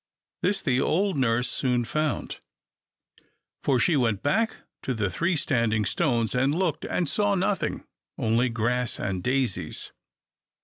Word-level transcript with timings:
This 0.41 0.63
the 0.63 0.81
old 0.81 1.15
nurse 1.15 1.47
soon 1.47 1.83
found; 1.85 2.39
for 3.63 3.77
she 3.79 3.95
went 3.95 4.23
back 4.23 4.55
to 4.81 4.95
the 4.95 5.11
three 5.11 5.35
standing 5.35 5.85
stones, 5.85 6.33
and 6.33 6.55
looked 6.55 6.85
and 6.85 7.07
saw 7.07 7.35
nothing, 7.35 7.83
only 8.17 8.49
grass 8.49 8.97
and 8.99 9.21
daisies. 9.21 9.91